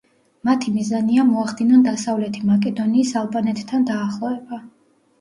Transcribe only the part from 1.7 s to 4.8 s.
დასავლეთი მაკედონიის ალბანეთთან დაახლოება.